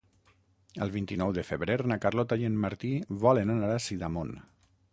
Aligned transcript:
El 0.85 0.91
vint-i-nou 0.93 1.33
de 1.35 1.43
febrer 1.49 1.75
na 1.91 1.97
Carlota 2.05 2.37
i 2.43 2.47
en 2.49 2.57
Martí 2.63 2.91
volen 3.27 3.55
anar 3.57 3.69
a 3.77 3.85
Sidamon. 3.89 4.37